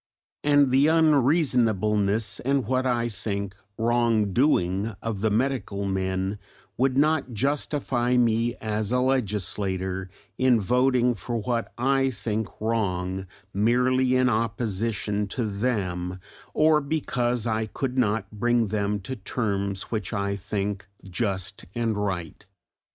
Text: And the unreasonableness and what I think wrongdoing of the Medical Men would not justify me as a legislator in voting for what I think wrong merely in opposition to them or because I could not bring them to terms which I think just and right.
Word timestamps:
And 0.43 0.71
the 0.71 0.87
unreasonableness 0.87 2.39
and 2.39 2.65
what 2.65 2.87
I 2.87 3.07
think 3.07 3.53
wrongdoing 3.77 4.95
of 4.99 5.21
the 5.21 5.29
Medical 5.29 5.85
Men 5.85 6.39
would 6.75 6.97
not 6.97 7.35
justify 7.35 8.17
me 8.17 8.55
as 8.55 8.91
a 8.91 8.99
legislator 8.99 10.09
in 10.39 10.59
voting 10.59 11.13
for 11.13 11.37
what 11.37 11.71
I 11.77 12.09
think 12.09 12.49
wrong 12.59 13.27
merely 13.53 14.15
in 14.15 14.27
opposition 14.27 15.27
to 15.27 15.45
them 15.45 16.19
or 16.55 16.81
because 16.81 17.45
I 17.45 17.67
could 17.67 17.95
not 17.95 18.31
bring 18.31 18.69
them 18.69 19.01
to 19.01 19.15
terms 19.15 19.91
which 19.91 20.13
I 20.13 20.35
think 20.35 20.87
just 21.07 21.65
and 21.75 21.95
right. 21.95 22.43